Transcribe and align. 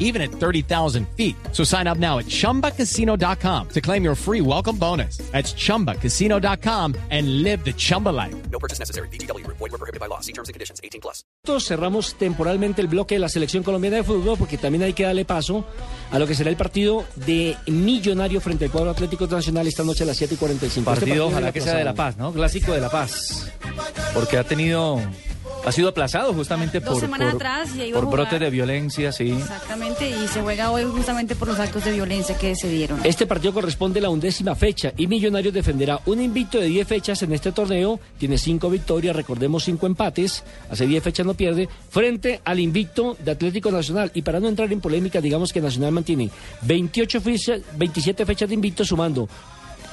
even 0.00 0.20
at 0.20 0.32
30,000 0.32 1.06
feet. 1.16 1.36
So 1.52 1.62
sign 1.62 1.86
up 1.86 1.98
now 1.98 2.18
at 2.18 2.26
chumbacasino.com 2.26 3.68
to 3.68 3.80
claim 3.80 4.02
your 4.02 4.16
free 4.16 4.40
welcome 4.40 4.76
bonus. 4.76 5.18
That's 5.30 5.54
chumbacasino.com 5.54 6.96
and 7.10 7.42
live 7.44 7.64
the 7.64 7.72
Chumba 7.72 8.08
life. 8.08 8.34
No 8.50 8.58
purchase 8.58 8.80
necessary. 8.80 9.08
BGW. 9.08 9.46
Void 9.46 9.60
were 9.60 9.78
prohibited 9.78 10.00
by 10.00 10.06
law. 10.06 10.20
See 10.20 10.32
terms 10.32 10.48
and 10.48 10.54
conditions. 10.54 10.80
18 10.82 11.00
plus. 11.00 11.24
Cerramos 11.60 12.14
temporalmente 12.14 12.80
el 12.80 12.88
bloque 12.88 13.14
de 13.14 13.20
la 13.20 13.28
selección 13.28 13.62
colombiana 13.62 13.96
de 13.96 14.04
fútbol 14.04 14.38
porque 14.38 14.58
también 14.58 14.82
hay 14.82 14.92
que 14.92 15.04
darle 15.04 15.24
paso 15.24 15.64
a 16.10 16.18
lo 16.18 16.26
que 16.26 16.34
será 16.34 16.50
el 16.50 16.56
partido 16.56 17.04
de 17.16 17.56
Millonario 17.66 18.40
frente 18.40 18.66
al 18.66 18.70
cuadro 18.70 18.90
Atlético 18.90 19.26
Nacional 19.26 19.66
esta 19.66 19.84
noche 19.84 20.04
a 20.04 20.06
las 20.06 20.16
7 20.16 20.34
y 20.34 20.36
45. 20.36 20.92
Este 20.92 21.06
Partido, 21.06 21.26
ojalá 21.26 21.40
viene 21.40 21.52
que 21.52 21.60
sea 21.60 21.74
de 21.76 21.84
La. 21.84 21.94
Paz, 21.94 22.16
¿no? 22.16 22.32
Clásico 22.32 22.72
de 22.72 22.80
La 22.80 22.90
Paz. 22.90 23.50
Porque 24.14 24.38
ha 24.38 24.44
tenido. 24.44 25.00
Ha 25.64 25.72
sido 25.72 25.88
aplazado 25.90 26.32
justamente 26.32 26.80
Dos 26.80 26.94
por, 26.94 27.00
semanas 27.00 27.34
por, 27.34 27.36
atrás 27.36 27.74
ya 27.76 27.84
iba 27.84 27.98
a 27.98 28.00
por 28.00 28.10
jugar. 28.10 28.26
brote 28.30 28.44
de 28.44 28.50
violencia, 28.50 29.12
sí. 29.12 29.30
Exactamente, 29.30 30.08
y 30.08 30.26
se 30.28 30.40
juega 30.40 30.70
hoy 30.70 30.84
justamente 30.84 31.34
por 31.36 31.48
los 31.48 31.58
actos 31.58 31.84
de 31.84 31.92
violencia 31.92 32.36
que 32.36 32.56
se 32.56 32.68
dieron. 32.68 33.00
Este 33.04 33.26
partido 33.26 33.52
corresponde 33.52 33.98
a 34.00 34.02
la 34.02 34.10
undécima 34.10 34.54
fecha 34.54 34.92
y 34.96 35.06
Millonarios 35.06 35.52
defenderá 35.52 36.00
un 36.06 36.20
invicto 36.20 36.58
de 36.58 36.66
10 36.66 36.88
fechas 36.88 37.22
en 37.22 37.32
este 37.32 37.52
torneo. 37.52 38.00
Tiene 38.18 38.38
5 38.38 38.70
victorias, 38.70 39.14
recordemos 39.14 39.64
5 39.64 39.86
empates, 39.86 40.44
hace 40.70 40.86
10 40.86 41.02
fechas 41.04 41.26
no 41.26 41.34
pierde, 41.34 41.68
frente 41.90 42.40
al 42.44 42.58
invicto 42.58 43.16
de 43.22 43.30
Atlético 43.30 43.70
Nacional. 43.70 44.10
Y 44.14 44.22
para 44.22 44.40
no 44.40 44.48
entrar 44.48 44.72
en 44.72 44.80
polémica, 44.80 45.20
digamos 45.20 45.52
que 45.52 45.60
Nacional 45.60 45.92
mantiene 45.92 46.30
28 46.62 47.20
fechas, 47.20 47.60
27 47.76 48.24
fechas 48.24 48.48
de 48.48 48.54
invicto 48.54 48.84
sumando 48.84 49.28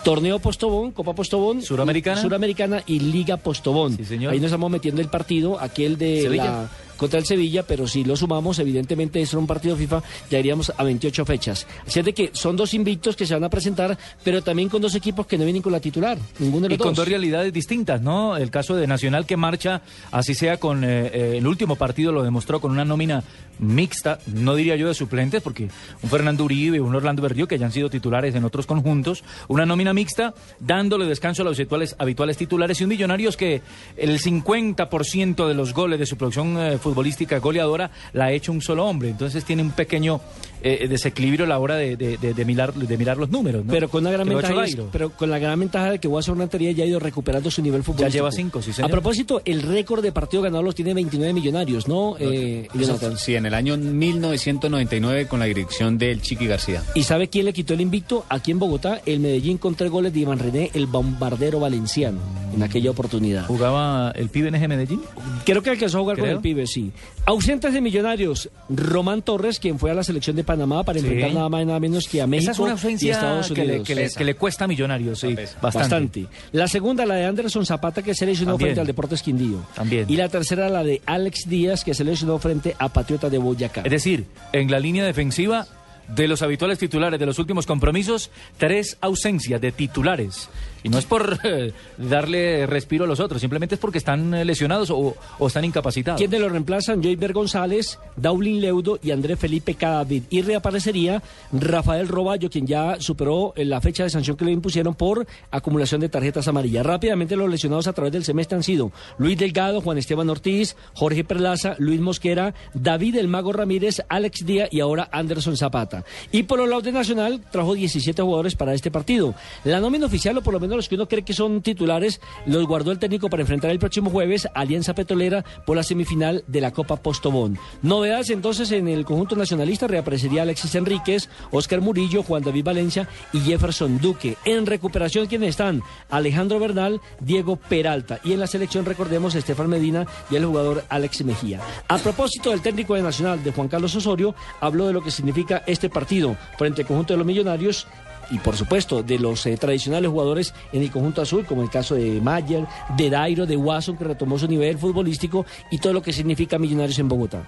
Torneo 0.07 0.39
Postobón, 0.39 0.93
Copa 0.93 1.11
Postobón, 1.13 1.61
Suramericana. 1.61 2.21
Suramericana 2.21 2.81
y 2.87 2.99
Liga 2.99 3.35
Postobón. 3.35 3.97
Sí, 3.97 4.05
señor. 4.05 4.31
Ahí 4.31 4.39
nos 4.39 4.45
estamos 4.45 4.71
metiendo 4.71 5.01
el 5.01 5.09
partido, 5.09 5.59
aquel 5.59 5.97
de 5.97 6.21
Sevilla. 6.21 6.45
la 6.45 6.69
contra 6.97 7.19
el 7.19 7.25
Sevilla, 7.25 7.63
pero 7.63 7.87
si 7.87 8.03
lo 8.03 8.15
sumamos, 8.15 8.59
evidentemente 8.59 9.21
es 9.21 9.33
un 9.33 9.47
partido 9.47 9.75
FIFA, 9.75 10.03
ya 10.29 10.39
iríamos 10.39 10.71
a 10.75 10.83
28 10.83 11.25
fechas. 11.25 11.67
Así 11.85 11.99
es 11.99 12.05
de 12.05 12.13
que 12.13 12.31
son 12.33 12.55
dos 12.55 12.73
invictos 12.73 13.15
que 13.15 13.25
se 13.25 13.33
van 13.33 13.43
a 13.43 13.49
presentar, 13.49 13.97
pero 14.23 14.41
también 14.41 14.69
con 14.69 14.81
dos 14.81 14.95
equipos 14.95 15.25
que 15.27 15.37
no 15.37 15.43
vienen 15.43 15.61
con 15.61 15.71
la 15.71 15.79
titular, 15.79 16.17
ninguno 16.39 16.63
de 16.63 16.69
los 16.69 16.75
Y 16.75 16.81
con 16.81 16.93
dos. 16.93 17.07
realidades 17.07 17.53
distintas, 17.53 18.01
¿no? 18.01 18.35
El 18.35 18.49
caso 18.51 18.75
de 18.75 18.87
Nacional 18.87 19.25
que 19.25 19.37
marcha, 19.37 19.81
así 20.11 20.33
sea 20.33 20.57
con 20.57 20.83
eh, 20.83 21.07
eh, 21.13 21.35
el 21.37 21.47
último 21.47 21.75
partido, 21.75 22.11
lo 22.11 22.23
demostró 22.23 22.59
con 22.59 22.71
una 22.71 22.85
nómina 22.85 23.23
mixta, 23.59 24.19
no 24.27 24.55
diría 24.55 24.75
yo 24.75 24.87
de 24.87 24.93
suplentes, 24.93 25.41
porque 25.41 25.69
un 26.03 26.09
Fernando 26.09 26.43
Uribe, 26.43 26.79
un 26.81 26.95
Orlando 26.95 27.21
Berrío, 27.21 27.47
que 27.47 27.55
hayan 27.55 27.71
sido 27.71 27.89
titulares 27.89 28.35
en 28.35 28.43
otros 28.43 28.65
conjuntos, 28.65 29.23
una 29.47 29.65
nómina 29.65 29.93
mixta, 29.93 30.33
dándole 30.59 31.05
descanso 31.05 31.41
a 31.41 31.45
los 31.45 31.57
habituales, 31.57 31.95
habituales 31.99 32.37
titulares 32.37 32.81
y 32.81 32.83
un 32.83 32.89
Millonarios 32.97 33.37
que 33.37 33.61
el 33.95 34.19
50% 34.19 35.47
de 35.47 35.53
los 35.53 35.73
goles 35.73 35.99
de 35.99 36.05
su 36.05 36.17
producción 36.17 36.57
eh, 36.57 36.77
futbolística 36.87 37.39
goleadora 37.39 37.91
la 38.13 38.25
ha 38.25 38.31
hecho 38.31 38.53
un 38.53 38.61
solo 38.61 38.85
hombre, 38.85 39.09
entonces 39.09 39.43
tiene 39.43 39.61
un 39.61 39.71
pequeño 39.71 40.21
eh, 40.61 40.87
desequilibrio 40.87 41.45
a 41.45 41.47
la 41.47 41.59
hora 41.59 41.75
de, 41.75 41.95
de- 41.95 42.17
de- 42.17 42.33
de 42.33 42.45
mirar, 42.45 42.73
de 42.73 42.97
mirar 42.97 43.17
los 43.17 43.29
números, 43.29 43.63
¿no? 43.65 43.71
Pero 43.71 43.89
con 43.89 44.01
una 44.03 44.11
gran 44.11 44.27
ventaja, 44.27 44.65
es- 44.65 44.77
pero 44.91 45.09
con 45.11 45.29
la 45.29 45.39
gran 45.39 45.59
ventaja 45.59 45.91
de 45.91 45.99
que 45.99 46.07
Watson 46.07 46.37
Rentería 46.39 46.71
ya 46.71 46.83
ha 46.83 46.87
ido 46.87 46.99
recuperando 46.99 47.49
su 47.51 47.61
nivel 47.61 47.83
futbolístico. 47.83 48.13
lleva 48.13 48.31
cinco, 48.31 48.61
sí, 48.61 48.73
señor. 48.73 48.89
A 48.89 48.91
propósito, 48.91 49.41
el 49.45 49.61
récord 49.61 50.01
de 50.03 50.11
partido 50.11 50.43
ganado 50.43 50.63
los 50.63 50.75
tiene 50.75 50.93
29 50.93 51.33
millonarios, 51.33 51.87
¿no? 51.87 52.15
Eh, 52.19 52.67
Jonathan? 52.73 53.17
Sí, 53.17 53.35
en 53.35 53.45
el 53.45 53.53
año 53.53 53.77
1999 53.77 55.27
con 55.27 55.39
la 55.39 55.45
dirección 55.45 55.97
del 55.97 56.21
Chiqui 56.21 56.47
García. 56.47 56.83
¿Y 56.95 57.03
sabe 57.03 57.27
quién 57.29 57.45
le 57.45 57.53
quitó 57.53 57.73
el 57.73 57.81
invicto? 57.81 58.25
Aquí 58.29 58.51
en 58.51 58.59
Bogotá, 58.59 59.01
el 59.05 59.19
Medellín 59.19 59.57
con 59.57 59.75
tres 59.75 59.91
goles 59.91 60.13
de 60.13 60.19
Iván 60.21 60.39
René, 60.39 60.71
el 60.73 60.87
bombardero 60.87 61.59
valenciano, 61.59 62.19
en 62.53 62.63
aquella 62.63 62.91
oportunidad. 62.91 63.45
¿Jugaba 63.45 64.11
el 64.15 64.29
pibe 64.29 64.49
en 64.49 64.55
ese 64.55 64.67
Medellín? 64.67 65.01
Creo 65.45 65.61
que 65.61 65.69
alcanzó 65.69 65.97
a 65.97 66.01
jugar 66.01 66.17
con 66.17 66.29
el 66.29 66.39
pibe, 66.39 66.65
sí. 66.67 66.91
Ausentes 67.25 67.73
de 67.73 67.81
Millonarios, 67.81 68.49
Román 68.69 69.21
Torres, 69.21 69.59
quien 69.59 69.79
fue 69.79 69.91
a 69.91 69.93
la 69.93 70.03
selección 70.03 70.35
de 70.35 70.43
Panamá 70.47 70.83
para 70.83 70.97
enfrentar 70.97 71.31
nada 71.31 71.47
más 71.49 71.61
y 71.61 71.65
nada 71.65 71.79
menos 71.79 72.07
que 72.07 72.19
a 72.23 72.25
México 72.25 72.51
Esa 72.51 72.51
es 72.53 72.83
una 72.83 72.95
y 72.99 73.09
Estados 73.11 73.47
que 73.49 73.53
le, 73.53 73.61
Unidos. 73.69 73.87
que 73.87 73.93
le- 73.95 74.09
que 74.09 74.23
le 74.23 74.35
cuesta 74.35 74.65
a 74.65 74.67
Millonarios, 74.67 75.19
sí, 75.19 75.35
bastante. 75.35 75.77
Bastante. 75.77 76.27
La 76.53 76.67
segunda, 76.67 77.05
la 77.05 77.13
de 77.13 77.25
Anderson 77.25 77.65
Zapata, 77.67 78.01
que 78.01 78.15
se 78.15 78.25
lesionó 78.25 78.53
También. 78.53 78.69
frente 78.69 78.81
al 78.81 78.87
Deportes 78.87 79.21
Quindío. 79.21 79.59
También. 79.75 80.05
Y 80.09 80.15
la 80.15 80.27
tercera, 80.29 80.67
la 80.69 80.83
de 80.83 81.03
Alex 81.05 81.47
Díaz, 81.47 81.83
que 81.83 81.93
se 81.93 82.03
lesionó 82.03 82.39
frente 82.39 82.75
a 82.79 82.89
Patriota 82.89 83.29
de 83.29 83.37
Boyacá. 83.37 83.81
Es 83.83 83.91
decir, 83.91 84.25
en 84.53 84.71
la 84.71 84.79
línea 84.79 85.05
defensiva 85.05 85.67
de 86.07 86.27
los 86.29 86.41
habituales 86.41 86.79
titulares 86.79 87.19
de 87.19 87.25
los 87.25 87.37
últimos 87.37 87.65
compromisos, 87.65 88.31
tres 88.57 88.97
ausencias 89.01 89.59
de 89.59 89.73
titulares. 89.73 90.47
Y 90.83 90.89
no 90.89 90.97
es 90.97 91.05
por 91.05 91.39
eh, 91.43 91.73
darle 91.97 92.65
respiro 92.65 93.05
a 93.05 93.07
los 93.07 93.19
otros, 93.19 93.41
simplemente 93.41 93.75
es 93.75 93.81
porque 93.81 93.97
están 93.97 94.33
eh, 94.33 94.45
lesionados 94.45 94.89
o, 94.89 95.15
o 95.39 95.47
están 95.47 95.65
incapacitados. 95.65 96.19
¿Quiénes 96.19 96.39
lo 96.39 96.49
reemplazan? 96.49 97.01
Joyver 97.01 97.33
González, 97.33 97.99
Daulin 98.15 98.61
Leudo 98.61 98.99
y 99.01 99.11
Andrés 99.11 99.39
Felipe 99.39 99.75
Cadavid. 99.75 100.23
Y 100.29 100.41
reaparecería 100.41 101.21
Rafael 101.51 102.07
Roballo, 102.07 102.49
quien 102.49 102.67
ya 102.67 102.97
superó 102.99 103.53
eh, 103.55 103.65
la 103.65 103.81
fecha 103.81 104.03
de 104.03 104.09
sanción 104.09 104.37
que 104.37 104.45
le 104.45 104.51
impusieron 104.51 104.95
por 104.95 105.27
acumulación 105.51 106.01
de 106.01 106.09
tarjetas 106.09 106.47
amarillas. 106.47 106.85
Rápidamente 106.85 107.35
los 107.35 107.49
lesionados 107.49 107.87
a 107.87 107.93
través 107.93 108.13
del 108.13 108.23
semestre 108.23 108.57
han 108.57 108.63
sido 108.63 108.91
Luis 109.17 109.37
Delgado, 109.37 109.81
Juan 109.81 109.97
Esteban 109.97 110.29
Ortiz, 110.29 110.75
Jorge 110.93 111.23
Perlaza, 111.23 111.75
Luis 111.79 111.99
Mosquera, 111.99 112.53
David 112.73 113.15
El 113.17 113.27
Mago 113.27 113.53
Ramírez, 113.53 114.01
Alex 114.09 114.45
Díaz 114.45 114.69
y 114.71 114.79
ahora 114.79 115.09
Anderson 115.11 115.57
Zapata. 115.57 116.03
Y 116.31 116.43
por 116.43 116.59
los 116.59 116.69
lados 116.69 116.83
de 116.83 116.91
Nacional 116.91 117.41
trajo 117.51 117.73
17 117.73 118.21
jugadores 118.21 118.55
para 118.55 118.73
este 118.73 118.91
partido. 118.91 119.33
La 119.63 119.79
nómina 119.79 120.05
oficial, 120.05 120.37
o 120.37 120.41
por 120.41 120.53
lo 120.53 120.59
menos 120.59 120.66
los 120.75 120.89
que 120.89 120.95
uno 120.95 121.07
cree 121.07 121.23
que 121.23 121.33
son 121.33 121.61
titulares, 121.61 122.19
los 122.45 122.65
guardó 122.65 122.91
el 122.91 122.99
técnico 122.99 123.29
para 123.29 123.41
enfrentar 123.41 123.71
el 123.71 123.79
próximo 123.79 124.09
jueves 124.09 124.47
Alianza 124.53 124.93
Petrolera 124.93 125.45
por 125.65 125.77
la 125.77 125.83
semifinal 125.83 126.43
de 126.47 126.61
la 126.61 126.71
Copa 126.71 126.97
Postobón. 126.97 127.57
Novedades 127.81 128.29
entonces 128.29 128.71
en 128.71 128.87
el 128.87 129.05
conjunto 129.05 129.35
nacionalista 129.35 129.87
reaparecería 129.87 130.41
Alexis 130.41 130.75
Enríquez, 130.75 131.29
Oscar 131.51 131.81
Murillo, 131.81 132.23
Juan 132.23 132.43
David 132.43 132.65
Valencia 132.65 133.07
y 133.33 133.39
Jefferson 133.39 133.99
Duque. 133.99 134.37
En 134.45 134.65
recuperación, 134.65 135.27
¿quiénes 135.27 135.49
están? 135.49 135.81
Alejandro 136.09 136.59
Bernal, 136.59 137.01
Diego 137.19 137.55
Peralta. 137.55 138.19
Y 138.23 138.33
en 138.33 138.39
la 138.39 138.47
selección, 138.47 138.85
recordemos, 138.85 139.35
Estefan 139.35 139.69
Medina 139.69 140.05
y 140.29 140.35
el 140.35 140.45
jugador 140.45 140.83
Alex 140.89 141.23
Mejía. 141.23 141.61
A 141.87 141.97
propósito 141.97 142.49
del 142.49 142.61
técnico 142.61 142.95
de 142.95 143.01
Nacional, 143.01 143.43
de 143.43 143.51
Juan 143.51 143.67
Carlos 143.67 143.95
Osorio, 143.95 144.35
habló 144.59 144.87
de 144.87 144.93
lo 144.93 145.01
que 145.01 145.11
significa 145.11 145.63
este 145.65 145.89
partido 145.89 146.35
frente 146.57 146.81
al 146.81 146.87
conjunto 146.87 147.13
de 147.13 147.17
los 147.17 147.27
millonarios 147.27 147.87
y 148.29 148.39
por 148.39 148.55
supuesto 148.55 149.03
de 149.03 149.19
los 149.19 149.45
eh, 149.45 149.57
tradicionales 149.57 150.09
jugadores 150.09 150.53
en 150.71 150.81
el 150.81 150.91
conjunto 150.91 151.21
azul, 151.21 151.45
como 151.45 151.61
el 151.61 151.69
caso 151.69 151.95
de 151.95 152.19
Mayer, 152.21 152.65
de 152.95 153.09
Dairo, 153.09 153.45
de 153.45 153.57
Watson, 153.57 153.97
que 153.97 154.03
retomó 154.03 154.37
su 154.37 154.47
nivel 154.47 154.77
futbolístico 154.77 155.45
y 155.71 155.77
todo 155.79 155.93
lo 155.93 156.01
que 156.01 156.13
significa 156.13 156.57
Millonarios 156.57 156.99
en 156.99 157.07
Bogotá. 157.07 157.43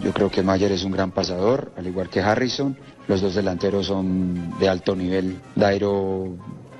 Yo 0.00 0.12
creo 0.12 0.30
que 0.30 0.42
Mayer 0.42 0.70
es 0.72 0.84
un 0.84 0.92
gran 0.92 1.10
pasador, 1.10 1.72
al 1.76 1.86
igual 1.86 2.08
que 2.08 2.20
Harrison. 2.20 2.76
Los 3.08 3.20
dos 3.20 3.34
delanteros 3.34 3.86
son 3.86 4.58
de 4.60 4.68
alto 4.68 4.94
nivel. 4.94 5.40
Dairo, 5.56 6.36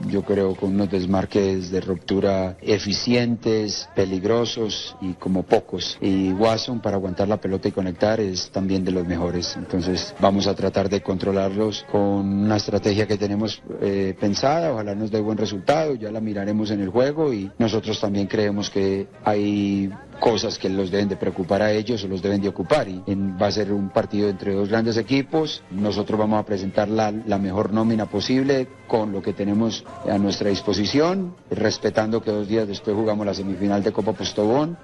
yo 0.09 0.23
creo, 0.23 0.55
con 0.55 0.75
unos 0.75 0.91
desmarques 0.91 1.71
de 1.71 1.81
ruptura 1.81 2.57
eficientes, 2.61 3.89
peligrosos 3.95 4.97
y 5.01 5.15
como 5.15 5.43
pocos. 5.43 5.99
Y 6.01 6.33
Watson, 6.33 6.81
para 6.81 6.97
aguantar 6.97 7.29
la 7.29 7.39
pelota 7.39 7.69
y 7.69 7.73
conectar, 7.73 8.21
es 8.21 8.51
también 8.51 8.85
de 8.85 8.93
los 8.93 9.07
mejores. 9.07 9.55
Entonces, 9.57 10.15
vamos 10.21 10.47
a 10.47 10.55
tratar 10.55 10.89
de 10.89 11.01
controlarlos 11.01 11.85
con 11.91 12.01
una 12.01 12.57
estrategia 12.57 13.07
que 13.07 13.19
tenemos 13.19 13.63
eh, 13.81 14.15
pensada. 14.19 14.73
Ojalá 14.73 14.95
nos 14.95 15.11
dé 15.11 15.21
buen 15.21 15.39
resultado. 15.39 15.95
Ya 15.95 16.11
la 16.11 16.21
miraremos 16.21 16.71
en 16.71 16.81
el 16.81 16.89
juego 16.89 17.33
y 17.33 17.51
nosotros 17.59 18.01
también 18.01 18.27
creemos 18.27 18.71
que 18.71 19.07
hay 19.25 19.91
cosas 20.23 20.57
que 20.57 20.69
los 20.69 20.93
deben 20.93 21.09
de 21.09 21.17
preocupar 21.17 21.63
a 21.63 21.73
ellos 21.73 22.05
o 22.05 22.07
los 22.07 22.23
deben 22.23 22.41
de 22.41 22.49
ocupar. 22.49 22.87
Y 22.89 23.03
va 23.41 23.49
a 23.49 23.51
ser 23.51 23.73
un 23.73 23.91
partido 23.91 24.29
entre 24.29 24.55
dos 24.55 24.69
grandes 24.69 24.97
equipos. 24.97 25.65
Nosotros 25.73 26.17
vamos 26.17 26.39
a 26.39 26.47
presentar 26.47 26.89
la, 26.89 27.11
la 27.11 27.39
mejor 27.39 27.73
nómina 27.73 28.07
posible 28.07 28.69
con 28.87 29.11
lo 29.11 29.21
que 29.21 29.33
tenemos 29.33 29.85
a 30.09 30.19
nuestra 30.19 30.49
disposición, 30.49 31.35
respetando 31.51 32.23
que 32.23 32.31
dos 32.31 32.47
días 32.47 32.69
después 32.69 32.95
jugamos 32.95 33.27
la 33.27 33.35
semifinal 33.35 33.83
de 33.83 33.93
Copa 33.93 34.13
Postobón. 34.13 34.79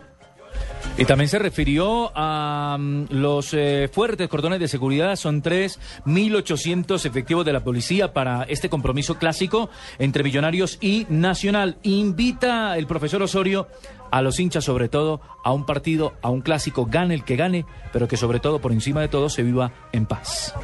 Y 0.97 1.05
también 1.05 1.29
se 1.29 1.39
refirió 1.39 2.11
a 2.17 2.77
mm, 2.77 3.07
los 3.11 3.55
eh, 3.55 3.89
fuertes 3.93 4.29
cordones 4.29 4.59
de 4.59 4.67
seguridad. 4.67 5.15
Son 5.15 5.43
tres, 5.43 5.79
1.800 6.07 7.07
efectivos 7.07 7.47
de 7.47 7.53
la 7.53 7.63
policía 7.63 8.13
para 8.13 8.43
este 8.45 8.69
compromiso 8.69 9.17
clásico 9.17 9.71
entre 10.01 10.25
Millonarios 10.25 10.79
y 10.81 11.07
Nacional. 11.09 11.77
Invita 11.85 12.77
el 12.77 12.89
profesor 12.89 13.23
Osorio 13.23 13.69
a 14.11 14.23
los 14.23 14.39
hinchas, 14.41 14.65
sobre 14.65 14.89
todo, 14.89 15.21
a 15.45 15.53
un 15.53 15.65
partido, 15.65 16.15
a 16.23 16.31
un 16.31 16.41
clásico, 16.41 16.87
gane 16.87 17.15
el 17.15 17.25
que 17.25 17.37
gane, 17.37 17.65
pero 17.93 18.09
que 18.09 18.17
sobre 18.17 18.41
todo, 18.41 18.61
por 18.61 18.73
encima 18.73 19.01
de 19.01 19.09
todo, 19.09 19.29
se 19.29 19.43
viva 19.43 19.73
en 19.93 20.07
paz. 20.07 20.55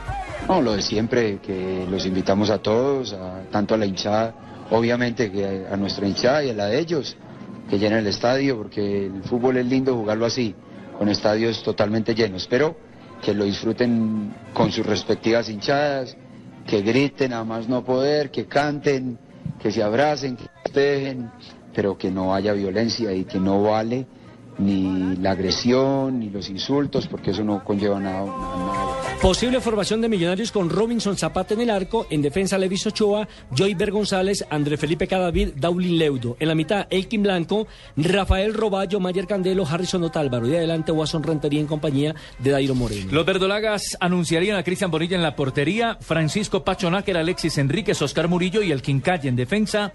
No, 0.48 0.60
lo 0.60 0.72
de 0.72 0.82
siempre, 0.82 1.38
que 1.38 1.86
los 1.90 2.04
invitamos 2.06 2.50
a 2.50 2.58
todos, 2.58 3.16
tanto 3.50 3.74
a 3.74 3.78
la 3.78 3.86
hinchada, 3.86 4.34
obviamente 4.70 5.30
que 5.32 5.66
a, 5.68 5.74
a 5.74 5.76
nuestra 5.76 6.06
hinchada 6.06 6.44
y 6.44 6.50
a 6.50 6.54
la 6.54 6.66
de 6.66 6.78
ellos, 6.78 7.16
que 7.68 7.78
llenen 7.78 8.00
el 8.00 8.06
estadio, 8.08 8.56
porque 8.56 9.06
el 9.06 9.22
fútbol 9.24 9.56
es 9.56 9.66
lindo 9.66 9.94
jugarlo 9.94 10.26
así, 10.26 10.54
con 10.98 11.08
estadios 11.08 11.62
totalmente 11.62 12.14
llenos. 12.14 12.46
Pero 12.46 12.76
que 13.22 13.34
lo 13.34 13.44
disfruten 13.44 14.34
con 14.52 14.70
sus 14.70 14.84
respectivas 14.84 15.48
hinchadas, 15.48 16.16
que 16.66 16.82
griten 16.82 17.32
a 17.32 17.44
más 17.44 17.68
no 17.68 17.84
poder, 17.84 18.30
que 18.30 18.46
canten, 18.46 19.18
que 19.60 19.70
se 19.70 19.82
abracen, 19.82 20.36
que 20.36 20.44
festejen, 20.62 21.30
pero 21.74 21.98
que 21.98 22.10
no 22.10 22.34
haya 22.34 22.52
violencia 22.52 23.12
y 23.12 23.24
que 23.24 23.38
no 23.38 23.62
vale 23.62 24.06
ni 24.58 25.16
la 25.16 25.32
agresión 25.32 26.20
ni 26.20 26.30
los 26.30 26.48
insultos, 26.48 27.06
porque 27.08 27.32
eso 27.32 27.42
no 27.42 27.64
conlleva 27.64 27.98
nada. 28.00 28.24
nada. 28.24 28.83
Posible 29.24 29.62
formación 29.62 30.02
de 30.02 30.10
Millonarios 30.10 30.52
con 30.52 30.68
Robinson 30.68 31.16
Zapata 31.16 31.54
en 31.54 31.62
el 31.62 31.70
arco, 31.70 32.06
en 32.10 32.20
defensa 32.20 32.58
Levis 32.58 32.86
Ochoa, 32.86 33.26
Joyber 33.56 33.90
González, 33.90 34.44
André 34.50 34.76
Felipe 34.76 35.08
Cadavid, 35.08 35.54
Daulin 35.56 35.96
Leudo. 35.98 36.36
En 36.38 36.48
la 36.48 36.54
mitad, 36.54 36.86
Elkin 36.90 37.22
Blanco, 37.22 37.66
Rafael 37.96 38.52
Roballo, 38.52 39.00
Mayer 39.00 39.26
Candelo, 39.26 39.66
Harrison 39.66 40.04
Otálvaro. 40.04 40.46
Y 40.46 40.54
adelante, 40.54 40.92
Watson 40.92 41.22
Rentería 41.22 41.58
en 41.60 41.66
compañía 41.66 42.14
de 42.38 42.50
Dairo 42.50 42.74
Moreno. 42.74 43.10
Los 43.12 43.24
verdolagas 43.24 43.96
anunciarían 43.98 44.58
a 44.58 44.62
Cristian 44.62 44.90
Bonilla 44.90 45.16
en 45.16 45.22
la 45.22 45.36
portería, 45.36 45.96
Francisco 46.02 46.62
Pacho 46.62 46.90
Náquer, 46.90 47.16
Alexis 47.16 47.56
Enríquez, 47.56 48.02
Oscar 48.02 48.28
Murillo 48.28 48.60
y 48.60 48.72
el 48.72 48.82
Quincay 48.82 49.20
en 49.26 49.36
defensa, 49.36 49.94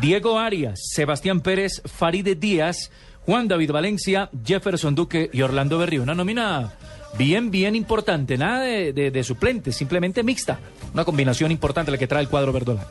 Diego 0.00 0.38
Arias, 0.38 0.78
Sebastián 0.92 1.40
Pérez, 1.40 1.82
Faride 1.84 2.36
Díaz, 2.36 2.92
Juan 3.26 3.48
David 3.48 3.72
Valencia, 3.72 4.30
Jefferson 4.46 4.94
Duque 4.94 5.30
y 5.32 5.42
Orlando 5.42 5.78
Berrío. 5.78 6.04
Una 6.04 6.14
nómina 6.14 6.72
bien, 7.18 7.50
bien 7.50 7.74
importante, 7.74 8.38
nada 8.38 8.62
de, 8.62 8.92
de, 8.92 9.24
suplentes, 9.24 9.76
simplemente 9.76 10.22
mixta. 10.22 10.60
Una 10.94 11.04
combinación 11.04 11.50
importante 11.50 11.90
la 11.90 11.98
que 11.98 12.06
trae 12.06 12.22
el 12.22 12.28
cuadro 12.28 12.52
verdolaga. 12.52 12.88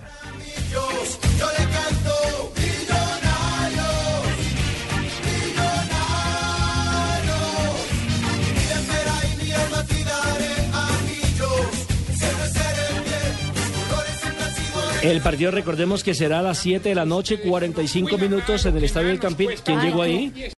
El 15.03 15.21
partido, 15.21 15.51
recordemos 15.51 16.03
que 16.03 16.13
será 16.13 16.39
a 16.39 16.41
las 16.41 16.57
7 16.57 16.89
de 16.89 16.95
la 16.95 17.05
noche, 17.05 17.39
45 17.39 18.17
minutos 18.17 18.65
en 18.65 18.75
el 18.75 18.83
Estadio 18.83 19.07
del 19.07 19.19
Campín. 19.19 19.51
¿Quién 19.63 19.79
llegó 19.79 20.01
ahí? 20.01 20.51